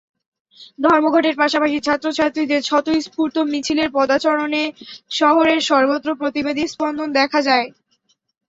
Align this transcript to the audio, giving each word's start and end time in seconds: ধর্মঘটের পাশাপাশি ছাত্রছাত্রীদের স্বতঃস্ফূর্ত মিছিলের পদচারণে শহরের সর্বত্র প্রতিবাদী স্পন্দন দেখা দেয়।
ধর্মঘটের 0.79 1.35
পাশাপাশি 1.41 1.77
ছাত্রছাত্রীদের 1.81 2.61
স্বতঃস্ফূর্ত 2.63 3.35
মিছিলের 3.51 3.89
পদচারণে 3.93 4.63
শহরের 5.11 5.59
সর্বত্র 5.69 6.09
প্রতিবাদী 6.19 6.63
স্পন্দন 6.67 7.09
দেখা 7.19 7.39
দেয়। 7.47 7.67